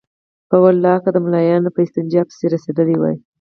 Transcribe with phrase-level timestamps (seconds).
[0.49, 3.17] په والله که د ملايانو په استنجا پسې رسېدلي وای.